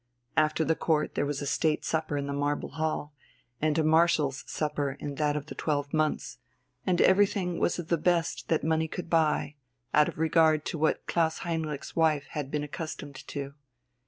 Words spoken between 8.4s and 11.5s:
that money could buy, out of regard to what Klaus